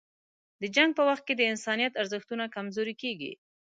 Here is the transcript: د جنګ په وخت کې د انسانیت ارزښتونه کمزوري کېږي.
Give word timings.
د 0.61 0.63
جنګ 0.75 0.91
په 0.97 1.03
وخت 1.09 1.23
کې 1.27 1.33
د 1.37 1.41
انسانیت 1.51 1.93
ارزښتونه 2.01 2.45
کمزوري 2.55 2.95
کېږي. 3.01 3.33